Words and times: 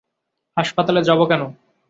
হাসপাতালে 0.57 1.01
যাব 1.03 1.19
কেন? 1.29 1.41